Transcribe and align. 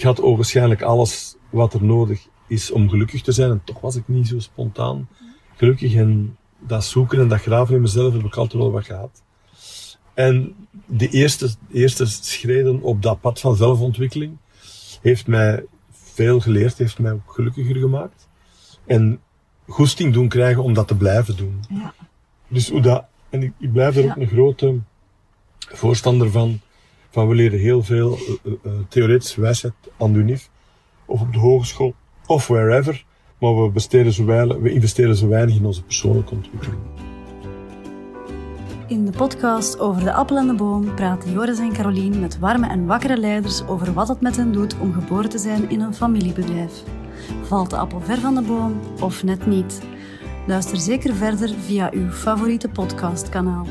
Ik 0.00 0.06
had 0.06 0.22
ogenschijnlijk 0.22 0.82
alles 0.82 1.36
wat 1.50 1.74
er 1.74 1.84
nodig 1.84 2.26
is 2.46 2.70
om 2.70 2.88
gelukkig 2.88 3.22
te 3.22 3.32
zijn. 3.32 3.50
En 3.50 3.62
toch 3.64 3.80
was 3.80 3.96
ik 3.96 4.08
niet 4.08 4.28
zo 4.28 4.38
spontaan 4.38 5.08
gelukkig. 5.56 5.94
En 5.94 6.36
dat 6.58 6.84
zoeken 6.84 7.20
en 7.20 7.28
dat 7.28 7.40
graven 7.40 7.74
in 7.74 7.80
mezelf 7.80 8.12
heb 8.12 8.24
ik 8.24 8.36
altijd 8.36 8.62
wel 8.62 8.70
wat 8.72 8.84
gehad. 8.84 9.22
En 10.14 10.54
de 10.86 11.08
eerste, 11.08 11.50
eerste 11.72 12.06
schreden 12.06 12.82
op 12.82 13.02
dat 13.02 13.20
pad 13.20 13.40
van 13.40 13.56
zelfontwikkeling 13.56 14.36
heeft 15.02 15.26
mij 15.26 15.64
veel 15.92 16.40
geleerd, 16.40 16.78
heeft 16.78 16.98
mij 16.98 17.12
ook 17.12 17.32
gelukkiger 17.32 17.76
gemaakt. 17.76 18.28
En 18.86 19.20
goesting 19.68 20.12
doen 20.12 20.28
krijgen 20.28 20.62
om 20.62 20.74
dat 20.74 20.88
te 20.88 20.96
blijven 20.96 21.36
doen. 21.36 21.60
Ja. 21.68 21.94
Dus 22.48 22.70
hoe 22.70 22.80
dat, 22.80 23.04
en 23.30 23.42
ik, 23.42 23.52
ik 23.58 23.72
blijf 23.72 23.96
er 23.96 24.04
Ja. 24.04 24.10
ook 24.10 24.16
een 24.16 24.28
grote 24.28 24.78
voorstander 25.58 26.30
van, 26.30 26.60
van 27.10 27.28
we 27.28 27.34
leren 27.34 27.58
heel 27.58 27.82
veel 27.82 28.12
eh, 28.12 28.18
eh, 28.44 28.52
eh, 28.64 28.72
theoretische 28.88 29.40
wijsheid 29.40 29.74
aan 29.98 30.12
de 30.12 30.18
UNIF, 30.18 30.50
of 31.04 31.20
op 31.20 31.32
de 31.32 31.38
hogeschool, 31.38 31.94
of 32.26 32.46
wherever, 32.46 33.04
maar 33.38 33.62
we, 33.62 33.70
besteden 33.70 34.12
zo 34.12 34.24
weinig, 34.24 34.56
we 34.56 34.70
investeren 34.70 35.16
zo 35.16 35.28
weinig 35.28 35.56
in 35.56 35.64
onze 35.64 35.82
persoonlijke 35.82 36.34
ontwikkeling. 36.34 36.80
In 38.86 39.04
de 39.04 39.12
podcast 39.12 39.78
over 39.78 40.04
de 40.04 40.12
appel 40.12 40.36
en 40.36 40.46
de 40.46 40.54
boom 40.54 40.94
praten 40.94 41.32
Joris 41.32 41.58
en 41.58 41.72
Carolien 41.72 42.20
met 42.20 42.38
warme 42.38 42.66
en 42.66 42.86
wakkere 42.86 43.16
leiders 43.16 43.66
over 43.66 43.92
wat 43.92 44.08
het 44.08 44.20
met 44.20 44.36
hen 44.36 44.52
doet 44.52 44.78
om 44.78 44.92
geboren 44.92 45.30
te 45.30 45.38
zijn 45.38 45.70
in 45.70 45.80
een 45.80 45.94
familiebedrijf. 45.94 46.82
Valt 47.42 47.70
de 47.70 47.76
appel 47.76 48.00
ver 48.00 48.18
van 48.18 48.34
de 48.34 48.42
boom 48.42 48.80
of 49.00 49.22
net 49.22 49.46
niet? 49.46 49.82
Luister 50.46 50.76
zeker 50.76 51.14
verder 51.14 51.48
via 51.48 51.90
uw 51.92 52.10
favoriete 52.10 52.68
podcastkanaal. 52.68 53.66